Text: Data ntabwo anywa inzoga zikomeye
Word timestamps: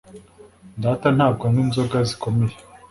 Data 0.83 1.07
ntabwo 1.17 1.41
anywa 1.47 1.61
inzoga 1.65 1.97
zikomeye 2.09 2.55